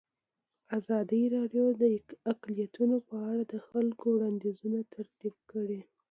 [0.77, 1.83] ازادي راډیو د
[2.31, 5.81] اقلیتونه په اړه د خلکو وړاندیزونه ترتیب کړي.